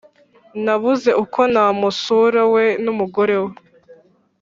[0.63, 3.51] Nabuze uko namusura we numugore we